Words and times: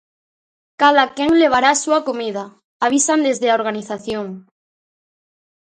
Cada 0.81 1.03
quen 1.15 1.31
levará 1.41 1.69
a 1.73 1.81
súa 1.83 1.99
comida, 2.07 2.43
avisan 2.85 3.19
desde 3.27 3.47
a 3.49 3.57
organización. 3.59 4.27